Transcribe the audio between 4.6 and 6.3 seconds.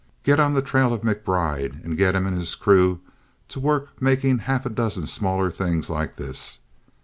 a dozen smaller things like